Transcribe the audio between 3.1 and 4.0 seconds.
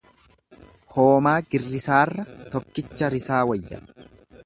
risaa wayya.